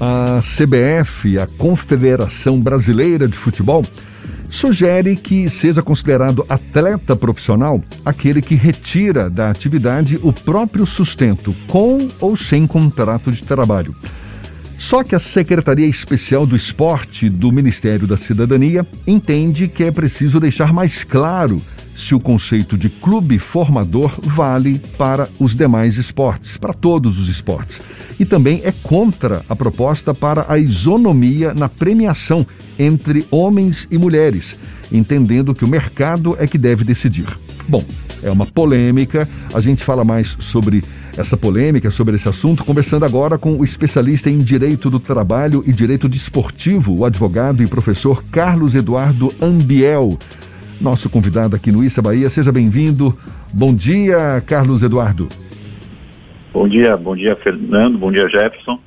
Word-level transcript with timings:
a 0.00 0.40
CBF, 0.40 1.38
a 1.38 1.46
Confederação 1.46 2.58
Brasileira 2.58 3.28
de 3.28 3.36
Futebol, 3.36 3.84
sugere 4.48 5.14
que 5.14 5.48
seja 5.48 5.82
considerado 5.82 6.44
atleta 6.48 7.14
profissional 7.14 7.82
aquele 8.04 8.40
que 8.40 8.54
retira 8.54 9.28
da 9.28 9.50
atividade 9.50 10.18
o 10.22 10.32
próprio 10.32 10.86
sustento, 10.86 11.54
com 11.68 12.08
ou 12.18 12.36
sem 12.36 12.66
contrato 12.66 13.30
de 13.30 13.44
trabalho. 13.44 13.94
Só 14.76 15.04
que 15.04 15.14
a 15.14 15.20
Secretaria 15.20 15.86
Especial 15.86 16.46
do 16.46 16.56
Esporte 16.56 17.28
do 17.28 17.52
Ministério 17.52 18.06
da 18.06 18.16
Cidadania 18.16 18.86
entende 19.06 19.68
que 19.68 19.84
é 19.84 19.90
preciso 19.90 20.40
deixar 20.40 20.72
mais 20.72 21.04
claro 21.04 21.60
se 22.00 22.14
o 22.14 22.20
conceito 22.20 22.76
de 22.76 22.88
clube 22.88 23.38
formador 23.38 24.12
vale 24.22 24.80
para 24.96 25.28
os 25.38 25.54
demais 25.54 25.98
esportes, 25.98 26.56
para 26.56 26.72
todos 26.72 27.18
os 27.18 27.28
esportes. 27.28 27.80
E 28.18 28.24
também 28.24 28.62
é 28.64 28.72
contra 28.72 29.44
a 29.48 29.54
proposta 29.54 30.14
para 30.14 30.46
a 30.48 30.58
isonomia 30.58 31.52
na 31.52 31.68
premiação 31.68 32.46
entre 32.78 33.26
homens 33.30 33.86
e 33.90 33.98
mulheres, 33.98 34.56
entendendo 34.90 35.54
que 35.54 35.64
o 35.64 35.68
mercado 35.68 36.34
é 36.38 36.46
que 36.46 36.56
deve 36.56 36.84
decidir. 36.84 37.26
Bom, 37.68 37.84
é 38.22 38.30
uma 38.30 38.46
polêmica, 38.46 39.28
a 39.52 39.60
gente 39.60 39.84
fala 39.84 40.04
mais 40.04 40.36
sobre 40.38 40.82
essa 41.16 41.36
polêmica, 41.36 41.90
sobre 41.90 42.16
esse 42.16 42.28
assunto, 42.28 42.64
conversando 42.64 43.04
agora 43.04 43.38
com 43.38 43.56
o 43.56 43.64
especialista 43.64 44.30
em 44.30 44.38
Direito 44.38 44.88
do 44.90 44.98
Trabalho 44.98 45.62
e 45.66 45.72
Direito 45.72 46.08
Desportivo, 46.08 46.94
o 46.94 47.04
advogado 47.04 47.62
e 47.62 47.66
professor 47.66 48.24
Carlos 48.30 48.74
Eduardo 48.74 49.32
Ambiel 49.40 50.18
nosso 50.80 51.10
convidado 51.10 51.54
aqui 51.54 51.70
no 51.70 51.84
Issa 51.84 52.00
Bahia. 52.00 52.28
Seja 52.28 52.50
bem-vindo. 52.50 53.16
Bom 53.52 53.74
dia, 53.74 54.42
Carlos 54.46 54.82
Eduardo. 54.82 55.28
Bom 56.52 56.68
dia, 56.68 56.96
bom 56.96 57.14
dia, 57.14 57.36
Fernando, 57.36 57.98
bom 57.98 58.10
dia, 58.10 58.28
Jefferson. 58.28 58.80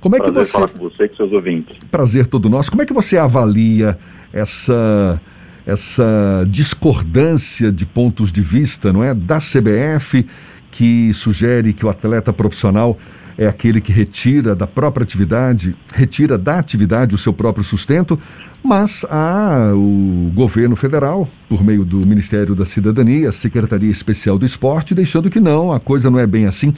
Como 0.00 0.16
é 0.16 0.18
Prazer 0.18 0.34
que 0.34 0.44
você 0.44 0.52
falar 0.52 0.68
com 0.68 0.78
você 0.78 1.04
e 1.04 1.08
com 1.08 1.16
seus 1.16 1.32
ouvintes. 1.32 1.76
Prazer 1.90 2.26
todo 2.26 2.50
nosso. 2.50 2.70
Como 2.70 2.82
é 2.82 2.86
que 2.86 2.92
você 2.92 3.16
avalia 3.16 3.96
essa 4.32 5.20
essa 5.66 6.44
discordância 6.46 7.72
de 7.72 7.86
pontos 7.86 8.30
de 8.30 8.42
vista, 8.42 8.92
não 8.92 9.02
é, 9.02 9.14
da 9.14 9.38
CBF 9.38 10.26
que 10.70 11.10
sugere 11.14 11.72
que 11.72 11.86
o 11.86 11.88
atleta 11.88 12.32
profissional 12.32 12.98
é 13.36 13.46
aquele 13.46 13.80
que 13.80 13.92
retira 13.92 14.54
da 14.54 14.66
própria 14.66 15.04
atividade, 15.04 15.74
retira 15.92 16.38
da 16.38 16.58
atividade 16.58 17.14
o 17.14 17.18
seu 17.18 17.32
próprio 17.32 17.64
sustento, 17.64 18.18
mas 18.62 19.04
há 19.10 19.72
o 19.74 20.30
governo 20.34 20.76
federal, 20.76 21.28
por 21.48 21.62
meio 21.62 21.84
do 21.84 21.98
Ministério 22.06 22.54
da 22.54 22.64
Cidadania, 22.64 23.32
Secretaria 23.32 23.90
Especial 23.90 24.38
do 24.38 24.46
Esporte, 24.46 24.94
deixando 24.94 25.28
que 25.28 25.40
não, 25.40 25.72
a 25.72 25.80
coisa 25.80 26.10
não 26.10 26.18
é 26.18 26.26
bem 26.26 26.46
assim. 26.46 26.72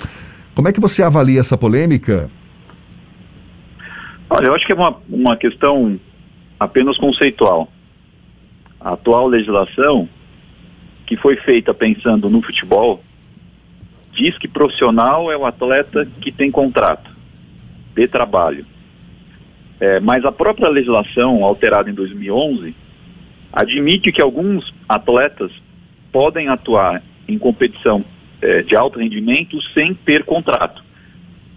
Como 0.55 0.67
é 0.69 0.73
que 0.73 0.81
você 0.81 1.03
avalia 1.03 1.41
essa 1.41 1.57
polêmica? 1.57 2.31
Olha, 4.29 4.47
eu 4.47 4.55
acho 4.55 4.67
que 4.67 4.73
é 4.73 4.75
uma, 4.75 4.97
uma 5.09 5.37
questão 5.37 6.01
apenas 6.59 6.97
conceitual. 6.97 7.71
A 8.81 8.95
atual 8.95 9.29
legislação, 9.29 10.09
que 11.07 11.17
foi 11.17 11.37
feita 11.37 11.73
pensando 11.73 12.29
no 12.29 12.43
futebol, 12.43 13.03
diz 14.17 14.37
que 14.39 14.49
profissional 14.49 15.31
é 15.31 15.37
o 15.37 15.45
atleta 15.45 16.09
que 16.21 16.33
tem 16.33 16.51
contrato 16.51 17.15
de 17.95 18.09
trabalho. 18.09 18.67
É, 19.79 20.01
mas 20.01 20.25
a 20.25 20.33
própria 20.33 20.69
legislação, 20.69 21.45
alterada 21.45 21.91
em 21.91 21.95
2011, 21.95 22.75
admite 23.53 24.11
que 24.11 24.23
alguns 24.23 24.75
atletas 24.89 25.53
podem 26.11 26.49
atuar 26.49 27.03
em 27.29 27.39
competição 27.39 28.05
é, 28.41 28.63
de 28.63 28.75
alto 28.75 28.99
rendimento 28.99 29.61
sem 29.75 29.93
ter 29.95 30.25
contrato, 30.25 30.83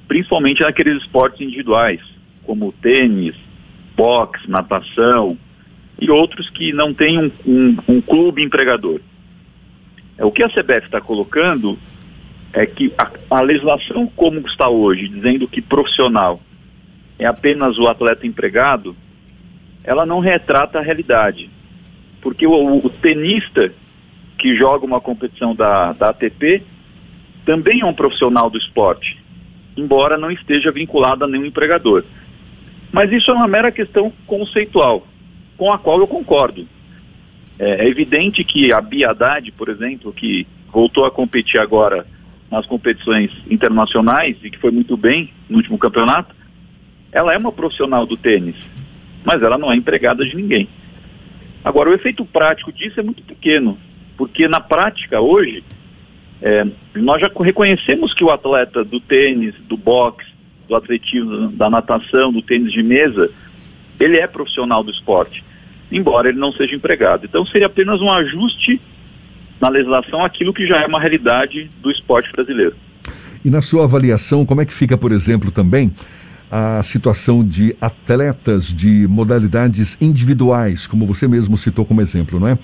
principalmente 0.08 0.62
naqueles 0.62 1.02
esportes 1.02 1.42
individuais, 1.42 2.02
como 2.44 2.74
tênis, 2.74 3.36
boxe, 3.96 4.50
natação 4.50 5.38
e 6.00 6.10
outros 6.10 6.50
que 6.50 6.74
não 6.74 6.94
têm 6.94 7.20
um, 7.20 7.32
um, 7.46 7.78
um 7.88 8.02
clube 8.02 8.44
empregador. 8.44 9.00
É, 10.18 10.26
o 10.26 10.32
que 10.32 10.44
a 10.44 10.50
CBF 10.50 10.86
está 10.86 11.00
colocando 11.00 11.78
é 12.54 12.66
que 12.66 12.94
a, 12.98 13.38
a 13.38 13.42
legislação 13.42 14.08
como 14.16 14.40
está 14.48 14.70
hoje, 14.70 15.08
dizendo 15.08 15.48
que 15.48 15.62
profissional 15.62 16.40
é 17.18 17.26
apenas 17.26 17.78
o 17.78 17.88
atleta 17.88 18.26
empregado, 18.26 18.96
ela 19.84 20.06
não 20.06 20.20
retrata 20.20 20.80
a 20.80 20.82
realidade. 20.82 21.50
Porque 22.22 22.46
o, 22.48 22.86
o 22.86 22.90
tenista 22.90 23.74
que 24.38 24.54
joga 24.54 24.86
uma 24.86 25.02
competição 25.02 25.54
da, 25.54 25.94
da 25.94 26.10
ATP 26.10 26.64
também 27.46 27.82
é 27.82 27.86
um 27.86 27.94
profissional 27.94 28.50
do 28.50 28.58
esporte, 28.58 29.18
embora 29.76 30.18
não 30.18 30.32
esteja 30.32 30.72
vinculado 30.72 31.24
a 31.24 31.28
nenhum 31.28 31.46
empregador. 31.46 32.04
Mas 32.92 33.12
isso 33.12 33.30
é 33.30 33.34
uma 33.34 33.48
mera 33.48 33.72
questão 33.72 34.12
conceitual, 34.26 35.06
com 35.58 35.72
a 35.72 35.78
qual 35.78 36.00
eu 36.00 36.08
concordo. 36.08 36.68
É, 37.58 37.86
é 37.86 37.88
evidente 37.88 38.44
que 38.44 38.74
a 38.74 38.80
Biadade, 38.80 39.52
por 39.52 39.70
exemplo, 39.70 40.14
que 40.14 40.48
voltou 40.72 41.06
a 41.06 41.12
competir 41.12 41.60
agora 41.60 42.06
nas 42.52 42.66
competições 42.66 43.32
internacionais 43.50 44.38
e 44.44 44.50
que 44.50 44.58
foi 44.58 44.72
muito 44.72 44.98
bem 44.98 45.32
no 45.50 45.58
último 45.58 45.78
campeonato, 45.78 46.36
ela 47.12 47.34
é 47.34 47.38
uma 47.38 47.52
profissional 47.52 48.06
do 48.06 48.18
tênis, 48.18 48.56
mas 49.24 49.42
ela 49.42 49.58
não 49.58 49.72
é 49.72 49.76
empregada 49.76 50.26
de 50.26 50.36
ninguém. 50.36 50.68
Agora, 51.64 51.90
o 51.90 51.94
efeito 51.94 52.26
prático 52.26 52.72
disso 52.72 53.00
é 53.00 53.04
muito 53.04 53.24
pequeno, 53.24 53.78
porque 54.18 54.48
na 54.48 54.60
prática, 54.60 55.20
hoje, 55.20 55.64
é, 56.42 56.66
nós 56.96 57.22
já 57.22 57.30
reconhecemos 57.42 58.14
que 58.14 58.24
o 58.24 58.30
atleta 58.30 58.84
do 58.84 59.00
tênis, 59.00 59.54
do 59.68 59.76
boxe, 59.76 60.28
do 60.68 60.76
atletismo, 60.76 61.50
da 61.50 61.70
natação, 61.70 62.32
do 62.32 62.42
tênis 62.42 62.72
de 62.72 62.82
mesa, 62.82 63.30
ele 64.00 64.18
é 64.18 64.28
profissional 64.28 64.84
do 64.84 64.92
esporte, 64.92 65.44
embora 65.92 66.30
ele 66.30 66.40
não 66.40 66.52
seja 66.52 66.76
empregado. 66.76 67.26
Então, 67.26 67.46
seria 67.46 67.68
apenas 67.68 68.02
um 68.02 68.12
ajuste 68.12 68.80
na 69.60 69.70
legislação 69.70 70.24
aquilo 70.24 70.54
que 70.54 70.66
já 70.66 70.82
é 70.82 70.86
uma 70.86 71.00
realidade 71.00 71.70
do 71.82 71.92
esporte 71.92 72.32
brasileiro. 72.32 72.76
E 73.44 73.50
na 73.50 73.62
sua 73.62 73.86
avaliação, 73.86 74.46
como 74.46 74.62
é 74.62 74.66
que 74.66 74.74
fica, 74.74 74.98
por 74.98 75.12
exemplo, 75.12 75.52
também 75.52 75.92
a 76.52 76.82
situação 76.82 77.46
de 77.46 77.76
atletas 77.80 78.74
de 78.74 79.08
modalidades 79.08 79.98
individuais, 80.02 80.88
como 80.88 81.06
você 81.06 81.28
mesmo 81.28 81.56
citou 81.56 81.86
como 81.86 82.02
exemplo, 82.02 82.40
não 82.40 82.48
é? 82.48 82.58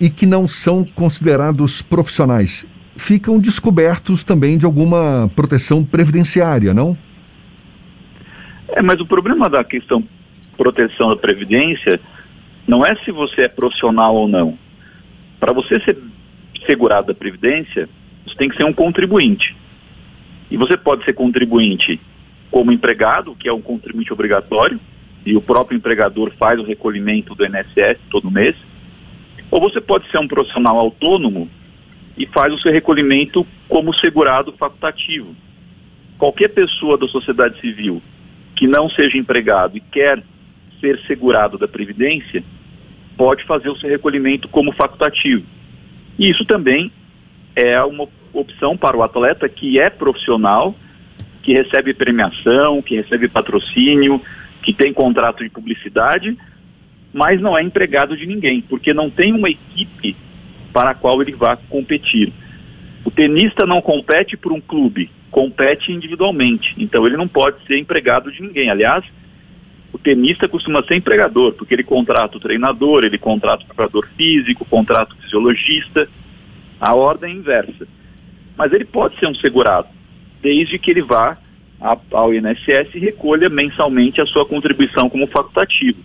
E 0.00 0.10
que 0.10 0.26
não 0.26 0.48
são 0.48 0.84
considerados 0.84 1.80
profissionais, 1.80 2.66
ficam 2.96 3.38
descobertos 3.38 4.24
também 4.24 4.58
de 4.58 4.66
alguma 4.66 5.30
proteção 5.34 5.84
previdenciária, 5.84 6.74
não? 6.74 6.96
É, 8.68 8.82
mas 8.82 9.00
o 9.00 9.06
problema 9.06 9.48
da 9.48 9.64
questão 9.64 10.04
proteção 10.56 11.10
da 11.10 11.16
previdência 11.16 12.00
não 12.66 12.84
é 12.84 12.96
se 12.96 13.12
você 13.12 13.42
é 13.42 13.48
profissional 13.48 14.14
ou 14.14 14.28
não. 14.28 14.58
Para 15.38 15.52
você 15.52 15.80
ser 15.80 15.96
segurado 16.68 17.06
da 17.06 17.14
previdência, 17.14 17.88
você 18.26 18.36
tem 18.36 18.48
que 18.48 18.56
ser 18.56 18.64
um 18.64 18.72
contribuinte. 18.72 19.56
E 20.50 20.56
você 20.56 20.76
pode 20.76 21.04
ser 21.04 21.14
contribuinte 21.14 21.98
como 22.50 22.70
empregado, 22.72 23.34
que 23.34 23.48
é 23.48 23.52
um 23.52 23.62
contribuinte 23.62 24.12
obrigatório, 24.12 24.78
e 25.24 25.34
o 25.34 25.40
próprio 25.40 25.76
empregador 25.76 26.32
faz 26.38 26.60
o 26.60 26.64
recolhimento 26.64 27.34
do 27.34 27.44
INSS 27.44 27.98
todo 28.10 28.30
mês, 28.30 28.54
ou 29.50 29.60
você 29.60 29.80
pode 29.80 30.10
ser 30.10 30.18
um 30.18 30.28
profissional 30.28 30.78
autônomo 30.78 31.48
e 32.16 32.26
faz 32.26 32.52
o 32.52 32.58
seu 32.58 32.72
recolhimento 32.72 33.46
como 33.68 33.94
segurado 33.94 34.52
facultativo. 34.52 35.34
Qualquer 36.18 36.48
pessoa 36.48 36.98
da 36.98 37.06
sociedade 37.08 37.60
civil 37.60 38.02
que 38.56 38.66
não 38.66 38.90
seja 38.90 39.16
empregado 39.16 39.76
e 39.76 39.80
quer 39.80 40.22
ser 40.80 40.98
segurado 41.06 41.56
da 41.56 41.68
Previdência, 41.68 42.42
pode 43.16 43.44
fazer 43.44 43.68
o 43.68 43.76
seu 43.76 43.88
recolhimento 43.88 44.48
como 44.48 44.72
facultativo. 44.72 45.44
E 46.18 46.30
isso 46.30 46.44
também 46.44 46.90
é 47.54 47.82
uma 47.82 48.08
opção 48.32 48.76
para 48.76 48.96
o 48.96 49.02
atleta 49.02 49.48
que 49.48 49.78
é 49.78 49.88
profissional 49.88 50.74
que 51.42 51.52
recebe 51.52 51.94
premiação, 51.94 52.82
que 52.82 52.96
recebe 52.96 53.28
patrocínio, 53.28 54.20
que 54.62 54.72
tem 54.72 54.92
contrato 54.92 55.42
de 55.42 55.48
publicidade, 55.48 56.36
mas 57.12 57.40
não 57.40 57.56
é 57.56 57.62
empregado 57.62 58.16
de 58.16 58.26
ninguém, 58.26 58.60
porque 58.60 58.92
não 58.92 59.08
tem 59.08 59.32
uma 59.32 59.48
equipe 59.48 60.14
para 60.72 60.90
a 60.90 60.94
qual 60.94 61.22
ele 61.22 61.32
vá 61.32 61.56
competir. 61.56 62.32
O 63.04 63.10
tenista 63.10 63.64
não 63.64 63.80
compete 63.80 64.36
por 64.36 64.52
um 64.52 64.60
clube, 64.60 65.10
compete 65.30 65.90
individualmente. 65.90 66.74
Então 66.76 67.06
ele 67.06 67.16
não 67.16 67.26
pode 67.26 67.64
ser 67.66 67.78
empregado 67.78 68.30
de 68.30 68.42
ninguém. 68.42 68.68
Aliás, 68.68 69.04
o 69.92 69.98
tenista 69.98 70.48
costuma 70.48 70.82
ser 70.84 70.96
empregador, 70.96 71.52
porque 71.54 71.74
ele 71.74 71.84
contrata 71.84 72.36
o 72.36 72.40
treinador, 72.40 73.04
ele 73.04 73.18
contrata 73.18 73.62
o 73.64 73.66
preparador 73.66 74.06
físico, 74.16 74.64
contrata 74.64 75.14
o 75.14 75.22
fisiologista. 75.22 76.08
A 76.80 76.94
ordem 76.94 77.32
é 77.32 77.36
inversa. 77.36 77.88
Mas 78.56 78.72
ele 78.72 78.84
pode 78.84 79.18
ser 79.18 79.26
um 79.26 79.34
segurado 79.34 79.88
desde 80.42 80.78
que 80.78 80.90
ele 80.90 81.02
vá 81.02 81.38
ao 82.12 82.34
INSS 82.34 82.94
e 82.94 82.98
recolha 82.98 83.48
mensalmente 83.48 84.20
a 84.20 84.26
sua 84.26 84.44
contribuição 84.44 85.08
como 85.08 85.26
facultativo. 85.28 85.98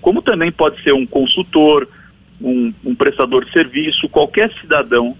Como 0.00 0.22
também 0.22 0.52
pode 0.52 0.82
ser 0.82 0.92
um 0.92 1.06
consultor, 1.06 1.88
um, 2.40 2.72
um 2.84 2.94
prestador 2.94 3.44
de 3.44 3.52
serviço, 3.52 4.08
qualquer 4.08 4.52
cidadão 4.60 5.16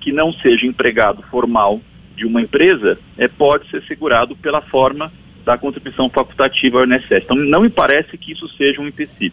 que 0.00 0.12
não 0.12 0.32
seja 0.32 0.66
empregado 0.66 1.22
formal 1.24 1.80
de 2.14 2.24
uma 2.24 2.40
empresa 2.40 2.98
é, 3.18 3.26
pode 3.26 3.68
ser 3.70 3.82
segurado 3.84 4.36
pela 4.36 4.62
forma 4.62 5.12
da 5.46 5.56
contribuição 5.56 6.10
facultativa 6.10 6.80
ao 6.80 6.84
INSS. 6.84 7.22
Então, 7.24 7.36
não 7.36 7.62
me 7.62 7.70
parece 7.70 8.18
que 8.18 8.32
isso 8.32 8.48
seja 8.56 8.80
um 8.80 8.88
empecilho. 8.88 9.32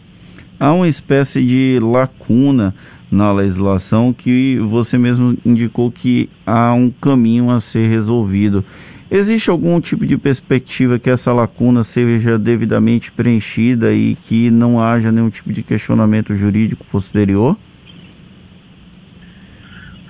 Há 0.60 0.72
uma 0.72 0.88
espécie 0.88 1.44
de 1.44 1.80
lacuna 1.82 2.72
na 3.10 3.32
legislação 3.32 4.12
que 4.12 4.56
você 4.60 4.96
mesmo 4.96 5.36
indicou 5.44 5.90
que 5.90 6.30
há 6.46 6.72
um 6.72 6.88
caminho 6.88 7.50
a 7.50 7.58
ser 7.58 7.88
resolvido. 7.88 8.64
Existe 9.10 9.50
algum 9.50 9.80
tipo 9.80 10.06
de 10.06 10.16
perspectiva 10.16 10.98
que 11.00 11.10
essa 11.10 11.32
lacuna 11.32 11.82
seja 11.82 12.38
devidamente 12.38 13.10
preenchida 13.10 13.92
e 13.92 14.14
que 14.14 14.50
não 14.50 14.80
haja 14.80 15.10
nenhum 15.10 15.30
tipo 15.30 15.52
de 15.52 15.64
questionamento 15.64 16.34
jurídico 16.36 16.84
posterior? 16.86 17.56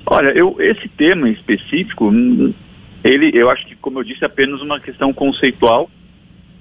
Olha, 0.06 0.30
eu, 0.36 0.54
esse 0.58 0.86
tema 0.88 1.30
específico, 1.30 2.08
hum, 2.08 2.52
ele, 3.02 3.30
eu 3.34 3.50
acho 3.50 3.66
que, 3.66 3.73
como 3.84 3.98
eu 3.98 4.02
disse, 4.02 4.24
apenas 4.24 4.62
uma 4.62 4.80
questão 4.80 5.12
conceitual 5.12 5.90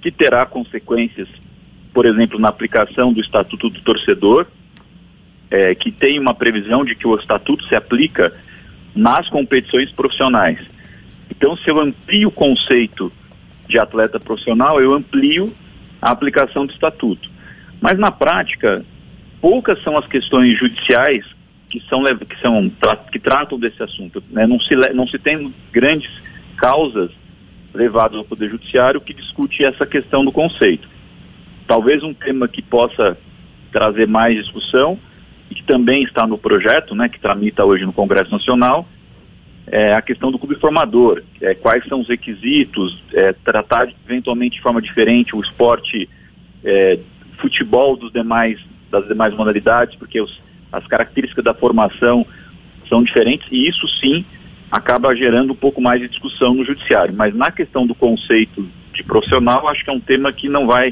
que 0.01 0.11
terá 0.11 0.45
consequências, 0.45 1.29
por 1.93 2.05
exemplo, 2.05 2.37
na 2.37 2.49
aplicação 2.49 3.13
do 3.13 3.21
Estatuto 3.21 3.69
do 3.69 3.79
Torcedor, 3.79 4.45
é, 5.49 5.73
que 5.73 5.89
tem 5.89 6.19
uma 6.19 6.33
previsão 6.33 6.81
de 6.81 6.95
que 6.95 7.07
o 7.07 7.15
Estatuto 7.15 7.65
se 7.69 7.75
aplica 7.75 8.35
nas 8.93 9.29
competições 9.29 9.89
profissionais. 9.91 10.61
Então, 11.31 11.55
se 11.55 11.69
eu 11.69 11.79
amplio 11.79 12.27
o 12.27 12.31
conceito 12.31 13.09
de 13.69 13.79
atleta 13.79 14.19
profissional, 14.19 14.81
eu 14.81 14.93
amplio 14.93 15.55
a 16.01 16.11
aplicação 16.11 16.65
do 16.65 16.73
Estatuto. 16.73 17.31
Mas, 17.79 17.97
na 17.97 18.11
prática, 18.11 18.83
poucas 19.39 19.81
são 19.81 19.97
as 19.97 20.05
questões 20.07 20.59
judiciais 20.59 21.25
que 21.69 21.81
são 21.87 22.03
que 22.03 22.41
são 22.41 22.69
que 23.13 23.19
tratam 23.19 23.57
desse 23.57 23.81
assunto. 23.81 24.21
Né? 24.29 24.45
Não 24.45 24.59
se 24.59 24.75
não 24.93 25.07
se 25.07 25.17
tem 25.17 25.53
grandes 25.71 26.11
causas 26.63 27.11
levadas 27.73 28.17
ao 28.17 28.23
poder 28.23 28.49
judiciário 28.49 29.01
que 29.01 29.13
discute 29.13 29.65
essa 29.65 29.85
questão 29.85 30.23
do 30.23 30.31
conceito. 30.31 30.87
Talvez 31.67 32.01
um 32.03 32.13
tema 32.13 32.47
que 32.47 32.61
possa 32.61 33.17
trazer 33.69 34.07
mais 34.07 34.37
discussão 34.37 34.97
e 35.51 35.55
que 35.55 35.63
também 35.63 36.03
está 36.03 36.25
no 36.25 36.37
projeto, 36.37 36.95
né, 36.95 37.09
que 37.09 37.19
tramita 37.19 37.65
hoje 37.65 37.85
no 37.85 37.91
Congresso 37.91 38.31
Nacional, 38.31 38.87
é 39.67 39.93
a 39.93 40.01
questão 40.01 40.31
do 40.31 40.39
clube 40.39 40.55
formador, 40.55 41.21
é, 41.41 41.53
quais 41.53 41.85
são 41.87 41.99
os 41.99 42.07
requisitos, 42.07 43.03
é, 43.13 43.33
tratar 43.33 43.89
eventualmente 44.07 44.55
de 44.55 44.61
forma 44.61 44.81
diferente 44.81 45.35
o 45.35 45.41
esporte 45.41 46.07
é, 46.63 46.97
futebol 47.39 47.97
dos 47.97 48.13
demais 48.13 48.57
das 48.89 49.05
demais 49.05 49.35
modalidades, 49.35 49.95
porque 49.97 50.21
os 50.21 50.41
as 50.71 50.87
características 50.87 51.43
da 51.43 51.53
formação 51.53 52.25
são 52.89 53.03
diferentes 53.03 53.47
e 53.51 53.67
isso 53.67 53.87
sim 53.99 54.25
acaba 54.73 55.15
gerando 55.15 55.53
um 55.53 55.55
pouco 55.55 55.79
mais 55.79 56.01
de 56.01 56.09
discussão 56.09 56.55
no 56.55 56.65
judiciário. 56.65 57.13
Mas 57.15 57.35
na 57.35 57.51
questão 57.51 57.85
do 57.85 57.93
conceito 57.93 58.67
de 58.91 59.03
profissional, 59.03 59.67
acho 59.67 59.83
que 59.85 59.89
é 59.91 59.93
um 59.93 59.99
tema 59.99 60.33
que 60.33 60.49
não 60.49 60.65
vai 60.65 60.91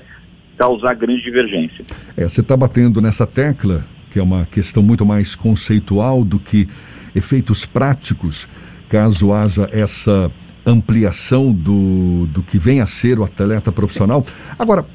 causar 0.55 0.93
grande 0.93 1.23
divergência. 1.23 1.83
É, 2.15 2.29
você 2.29 2.41
está 2.41 2.55
batendo 2.55 3.01
nessa 3.01 3.25
tecla, 3.25 3.83
que 4.11 4.19
é 4.19 4.21
uma 4.21 4.45
questão 4.45 4.83
muito 4.83 5.03
mais 5.03 5.33
conceitual 5.33 6.23
do 6.23 6.37
que 6.37 6.69
efeitos 7.15 7.65
práticos, 7.65 8.47
caso 8.87 9.33
haja 9.33 9.67
essa 9.71 10.31
ampliação 10.63 11.51
do, 11.51 12.27
do 12.27 12.43
que 12.43 12.59
vem 12.59 12.81
a 12.81 12.85
ser 12.85 13.17
o 13.17 13.23
atleta 13.23 13.71
profissional. 13.71 14.23
Agora, 14.59 14.85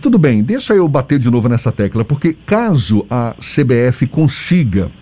tudo 0.00 0.16
bem, 0.16 0.44
deixa 0.44 0.74
eu 0.74 0.86
bater 0.86 1.18
de 1.18 1.28
novo 1.28 1.48
nessa 1.48 1.72
tecla, 1.72 2.04
porque 2.04 2.36
caso 2.46 3.04
a 3.10 3.34
CBF 3.40 4.06
consiga 4.06 4.92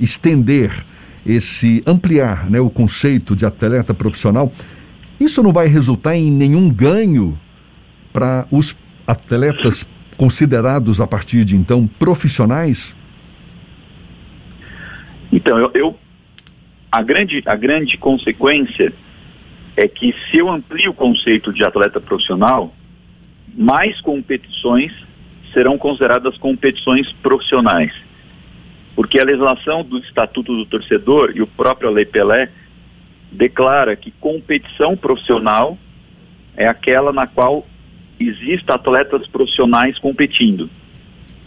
estender 0.00 0.84
esse, 1.24 1.82
ampliar 1.86 2.50
né, 2.50 2.60
o 2.60 2.70
conceito 2.70 3.34
de 3.36 3.44
atleta 3.44 3.94
profissional, 3.94 4.52
isso 5.20 5.42
não 5.42 5.52
vai 5.52 5.68
resultar 5.68 6.16
em 6.16 6.30
nenhum 6.30 6.68
ganho 6.68 7.38
para 8.12 8.46
os 8.50 8.76
atletas 9.06 9.86
considerados 10.16 11.00
a 11.00 11.06
partir 11.06 11.44
de 11.44 11.56
então 11.56 11.86
profissionais? 11.86 12.94
Então, 15.32 15.58
eu, 15.58 15.70
eu, 15.74 15.98
a, 16.90 17.02
grande, 17.02 17.42
a 17.46 17.56
grande 17.56 17.96
consequência 17.96 18.92
é 19.76 19.88
que 19.88 20.14
se 20.30 20.38
eu 20.38 20.50
amplio 20.50 20.90
o 20.90 20.94
conceito 20.94 21.52
de 21.52 21.64
atleta 21.64 22.00
profissional, 22.00 22.74
mais 23.56 24.00
competições 24.00 24.92
serão 25.52 25.78
consideradas 25.78 26.36
competições 26.38 27.10
profissionais. 27.22 27.92
Porque 28.94 29.20
a 29.20 29.24
legislação 29.24 29.82
do 29.82 29.98
Estatuto 29.98 30.54
do 30.54 30.66
Torcedor 30.66 31.32
e 31.34 31.42
o 31.42 31.46
próprio 31.46 31.90
Lei 31.90 32.04
Pelé 32.04 32.50
declara 33.30 33.96
que 33.96 34.10
competição 34.10 34.96
profissional 34.96 35.78
é 36.56 36.66
aquela 36.66 37.12
na 37.12 37.26
qual 37.26 37.66
existem 38.20 38.74
atletas 38.74 39.26
profissionais 39.26 39.98
competindo. 39.98 40.68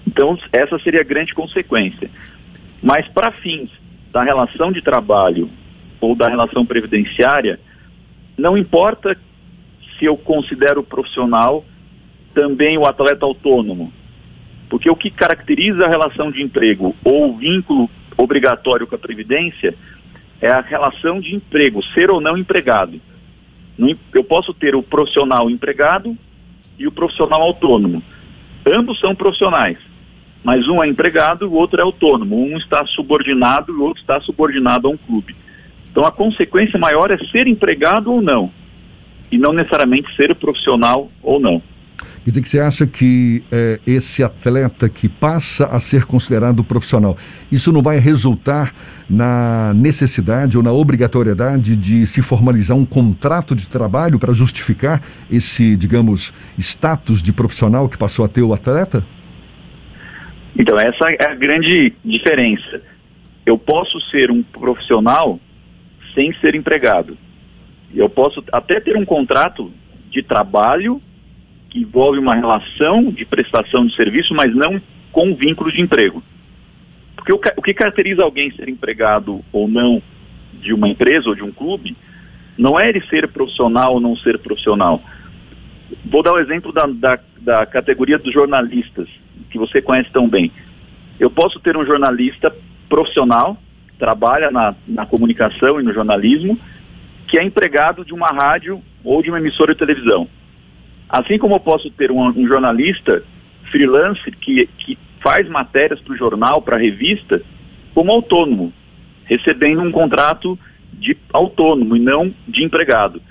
Então, 0.07 0.37
essa 0.51 0.77
seria 0.79 1.01
a 1.01 1.05
grande 1.05 1.33
consequência. 1.33 2.09
Mas 2.81 3.07
para 3.09 3.31
fins 3.31 3.69
da 4.11 4.23
relação 4.23 4.71
de 4.71 4.81
trabalho 4.81 5.49
ou 6.01 6.15
da 6.15 6.27
relação 6.27 6.65
previdenciária, 6.65 7.59
não 8.37 8.57
importa 8.57 9.17
se 9.97 10.05
eu 10.05 10.17
considero 10.17 10.83
profissional 10.83 11.65
também 12.33 12.77
o 12.77 12.85
atleta 12.85 13.25
autônomo. 13.25 13.91
Porque 14.69 14.89
o 14.89 14.95
que 14.95 15.09
caracteriza 15.09 15.85
a 15.85 15.89
relação 15.89 16.31
de 16.31 16.41
emprego 16.41 16.95
ou 17.03 17.37
vínculo 17.37 17.89
obrigatório 18.17 18.87
com 18.87 18.95
a 18.95 18.99
Previdência 18.99 19.75
é 20.41 20.49
a 20.49 20.61
relação 20.61 21.19
de 21.19 21.35
emprego, 21.35 21.83
ser 21.93 22.09
ou 22.09 22.19
não 22.19 22.37
empregado. 22.37 22.99
Eu 24.13 24.23
posso 24.23 24.53
ter 24.53 24.75
o 24.75 24.83
profissional 24.83 25.49
empregado 25.49 26.17
e 26.77 26.87
o 26.87 26.91
profissional 26.91 27.41
autônomo. 27.41 28.01
Ambos 28.65 28.99
são 28.99 29.13
profissionais, 29.13 29.77
mas 30.43 30.67
um 30.67 30.83
é 30.83 30.87
empregado 30.87 31.45
e 31.45 31.47
o 31.47 31.53
outro 31.53 31.79
é 31.79 31.83
autônomo. 31.83 32.35
Um 32.35 32.57
está 32.57 32.85
subordinado 32.85 33.71
e 33.71 33.75
o 33.75 33.83
outro 33.83 34.01
está 34.01 34.19
subordinado 34.21 34.87
a 34.87 34.91
um 34.91 34.97
clube. 34.97 35.35
Então 35.91 36.03
a 36.03 36.11
consequência 36.11 36.79
maior 36.79 37.11
é 37.11 37.17
ser 37.17 37.47
empregado 37.47 38.11
ou 38.11 38.21
não, 38.21 38.51
e 39.31 39.37
não 39.37 39.53
necessariamente 39.53 40.13
ser 40.15 40.33
profissional 40.35 41.09
ou 41.21 41.39
não. 41.39 41.61
Quer 42.25 42.31
dizer 42.31 42.41
que 42.41 42.49
você 42.49 42.59
acha 42.59 42.87
que 42.87 43.43
é, 43.51 43.79
esse 43.85 44.23
atleta 44.23 44.89
que 44.89 45.07
passa 45.07 45.67
a 45.67 45.79
ser 45.79 46.05
considerado 46.05 46.63
profissional, 46.63 47.15
isso 47.51 47.71
não 47.71 47.83
vai 47.83 47.99
resultar 47.99 48.73
na 49.07 49.71
necessidade 49.75 50.57
ou 50.57 50.63
na 50.63 50.71
obrigatoriedade 50.71 51.75
de 51.75 52.03
se 52.07 52.23
formalizar 52.23 52.75
um 52.75 52.83
contrato 52.83 53.55
de 53.55 53.69
trabalho 53.69 54.17
para 54.17 54.33
justificar 54.33 55.03
esse, 55.29 55.77
digamos, 55.77 56.33
status 56.57 57.21
de 57.21 57.31
profissional 57.31 57.87
que 57.87 57.95
passou 57.95 58.25
a 58.25 58.27
ter 58.27 58.41
o 58.41 58.55
atleta? 58.55 59.05
Então, 60.57 60.79
essa 60.79 61.07
é 61.19 61.25
a 61.29 61.35
grande 61.35 61.93
diferença. 62.03 62.81
Eu 63.45 63.55
posso 63.55 64.01
ser 64.09 64.31
um 64.31 64.41
profissional 64.41 65.39
sem 66.15 66.33
ser 66.39 66.55
empregado. 66.55 67.15
Eu 67.93 68.09
posso 68.09 68.43
até 68.51 68.79
ter 68.79 68.97
um 68.97 69.05
contrato 69.05 69.71
de 70.09 70.23
trabalho 70.23 70.99
que 71.75 71.81
envolve 71.81 72.17
uma 72.17 72.33
relação 72.33 73.11
de 73.11 73.25
prestação 73.25 73.85
de 73.85 73.93
serviço, 73.97 74.33
mas 74.33 74.55
não 74.55 74.81
com 75.11 75.35
vínculo 75.35 75.69
de 75.69 75.81
emprego. 75.81 76.23
Porque 77.17 77.33
o, 77.33 77.41
o 77.57 77.61
que 77.61 77.73
caracteriza 77.73 78.23
alguém 78.23 78.49
ser 78.51 78.69
empregado 78.69 79.43
ou 79.51 79.67
não 79.67 80.01
de 80.53 80.73
uma 80.73 80.87
empresa 80.87 81.27
ou 81.27 81.35
de 81.35 81.43
um 81.43 81.51
clube 81.51 81.93
não 82.57 82.79
é 82.79 82.87
ele 82.87 83.01
ser 83.07 83.27
profissional 83.27 83.95
ou 83.95 83.99
não 83.99 84.15
ser 84.15 84.39
profissional. 84.39 85.01
Vou 86.05 86.23
dar 86.23 86.31
o 86.31 86.39
exemplo 86.39 86.71
da, 86.71 86.85
da, 86.85 87.19
da 87.41 87.65
categoria 87.65 88.17
dos 88.17 88.33
jornalistas, 88.33 89.09
que 89.49 89.59
você 89.59 89.81
conhece 89.81 90.09
tão 90.11 90.29
bem. 90.29 90.53
Eu 91.19 91.29
posso 91.29 91.59
ter 91.59 91.75
um 91.75 91.85
jornalista 91.85 92.55
profissional, 92.87 93.57
trabalha 93.99 94.49
na, 94.49 94.73
na 94.87 95.05
comunicação 95.05 95.81
e 95.81 95.83
no 95.83 95.93
jornalismo, 95.93 96.57
que 97.27 97.37
é 97.37 97.43
empregado 97.43 98.05
de 98.05 98.13
uma 98.13 98.27
rádio 98.27 98.81
ou 99.03 99.21
de 99.21 99.29
uma 99.29 99.39
emissora 99.39 99.73
de 99.73 99.79
televisão. 99.79 100.29
Assim 101.09 101.37
como 101.37 101.55
eu 101.55 101.59
posso 101.59 101.89
ter 101.91 102.11
um, 102.11 102.27
um 102.27 102.47
jornalista 102.47 103.23
freelancer 103.71 104.35
que, 104.37 104.67
que 104.77 104.97
faz 105.21 105.47
matérias 105.47 105.99
para 106.01 106.13
o 106.13 106.17
jornal, 106.17 106.61
para 106.61 106.75
a 106.75 106.79
revista, 106.79 107.41
como 107.93 108.11
autônomo, 108.11 108.73
recebendo 109.25 109.81
um 109.81 109.91
contrato 109.91 110.57
de 110.93 111.17
autônomo 111.33 111.95
e 111.95 111.99
não 111.99 112.33
de 112.47 112.63
empregado. 112.63 113.21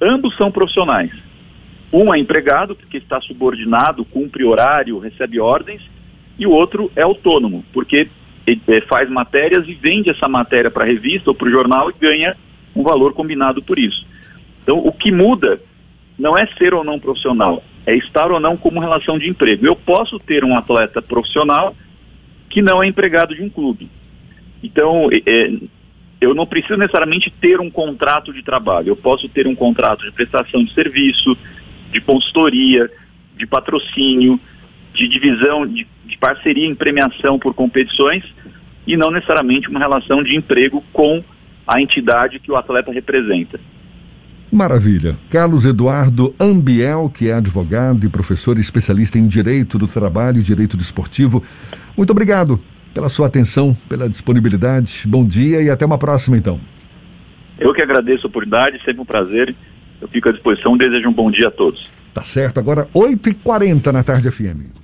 Ambos 0.00 0.36
são 0.36 0.50
profissionais. 0.50 1.10
Um 1.92 2.12
é 2.12 2.18
empregado, 2.18 2.74
porque 2.74 2.98
está 2.98 3.20
subordinado, 3.20 4.04
cumpre 4.04 4.44
horário, 4.44 4.98
recebe 4.98 5.38
ordens, 5.38 5.82
e 6.38 6.46
o 6.46 6.50
outro 6.50 6.90
é 6.96 7.02
autônomo, 7.02 7.64
porque 7.72 8.08
é, 8.46 8.80
faz 8.82 9.08
matérias 9.08 9.66
e 9.68 9.74
vende 9.74 10.10
essa 10.10 10.28
matéria 10.28 10.70
para 10.70 10.84
a 10.84 10.86
revista 10.86 11.30
ou 11.30 11.34
para 11.34 11.48
o 11.48 11.50
jornal 11.50 11.90
e 11.90 11.98
ganha 11.98 12.36
um 12.74 12.82
valor 12.82 13.12
combinado 13.12 13.62
por 13.62 13.78
isso. 13.78 14.04
Então, 14.62 14.78
o 14.78 14.92
que 14.92 15.12
muda 15.12 15.60
não 16.18 16.36
é 16.36 16.46
ser 16.58 16.74
ou 16.74 16.84
não 16.84 16.98
profissional, 16.98 17.62
é 17.86 17.96
estar 17.96 18.30
ou 18.30 18.40
não 18.40 18.56
como 18.56 18.80
relação 18.80 19.18
de 19.18 19.28
emprego. 19.28 19.66
Eu 19.66 19.76
posso 19.76 20.18
ter 20.18 20.44
um 20.44 20.56
atleta 20.56 21.02
profissional 21.02 21.74
que 22.48 22.62
não 22.62 22.82
é 22.82 22.86
empregado 22.86 23.34
de 23.34 23.42
um 23.42 23.50
clube. 23.50 23.90
Então, 24.62 25.08
é, 25.26 25.52
eu 26.20 26.34
não 26.34 26.46
preciso 26.46 26.78
necessariamente 26.78 27.30
ter 27.40 27.60
um 27.60 27.70
contrato 27.70 28.32
de 28.32 28.42
trabalho. 28.42 28.88
Eu 28.88 28.96
posso 28.96 29.28
ter 29.28 29.46
um 29.46 29.54
contrato 29.54 30.04
de 30.04 30.12
prestação 30.12 30.64
de 30.64 30.72
serviço, 30.72 31.36
de 31.92 32.00
consultoria, 32.00 32.90
de 33.36 33.46
patrocínio, 33.46 34.40
de 34.94 35.08
divisão, 35.08 35.66
de, 35.66 35.86
de 36.06 36.16
parceria 36.18 36.66
em 36.66 36.74
premiação 36.74 37.38
por 37.38 37.54
competições 37.54 38.24
e 38.86 38.96
não 38.96 39.10
necessariamente 39.10 39.68
uma 39.68 39.80
relação 39.80 40.22
de 40.22 40.36
emprego 40.36 40.82
com 40.92 41.22
a 41.66 41.80
entidade 41.80 42.38
que 42.38 42.50
o 42.50 42.56
atleta 42.56 42.92
representa. 42.92 43.58
Maravilha. 44.54 45.16
Carlos 45.28 45.64
Eduardo 45.64 46.32
Ambiel, 46.38 47.10
que 47.12 47.28
é 47.28 47.34
advogado 47.34 48.06
e 48.06 48.08
professor 48.08 48.56
especialista 48.56 49.18
em 49.18 49.26
Direito 49.26 49.76
do 49.76 49.88
Trabalho 49.88 50.38
e 50.38 50.42
Direito 50.44 50.76
Desportivo. 50.76 51.42
Muito 51.96 52.10
obrigado 52.10 52.60
pela 52.94 53.08
sua 53.08 53.26
atenção, 53.26 53.76
pela 53.88 54.08
disponibilidade. 54.08 55.06
Bom 55.08 55.26
dia 55.26 55.60
e 55.60 55.68
até 55.68 55.84
uma 55.84 55.98
próxima, 55.98 56.36
então. 56.36 56.60
Eu 57.58 57.74
que 57.74 57.82
agradeço 57.82 58.28
a 58.28 58.30
oportunidade, 58.30 58.78
sempre 58.84 59.00
um 59.00 59.04
prazer. 59.04 59.56
Eu 60.00 60.06
fico 60.06 60.28
à 60.28 60.32
disposição. 60.32 60.76
Desejo 60.76 61.08
um 61.08 61.12
bom 61.12 61.32
dia 61.32 61.48
a 61.48 61.50
todos. 61.50 61.90
Tá 62.12 62.22
certo. 62.22 62.58
Agora, 62.60 62.86
8h40 62.94 63.90
na 63.90 64.04
tarde 64.04 64.30
FM. 64.30 64.83